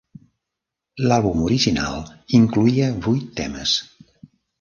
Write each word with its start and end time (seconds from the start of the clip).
L'àlbum 1.09 1.43
original 1.47 1.99
incloïa 2.39 2.87
vuit 3.05 3.29
temes. 3.41 3.75